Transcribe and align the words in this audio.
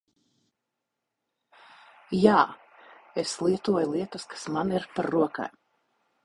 Jā, 2.21 2.39
es 3.25 3.35
lietoju 3.49 3.93
lietas 3.93 4.27
kas 4.33 4.47
man 4.57 4.75
ir 4.79 4.89
pa 4.97 5.07
rokai. 5.09 5.49